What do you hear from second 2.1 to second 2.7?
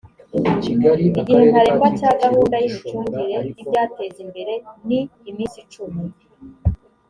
gahunda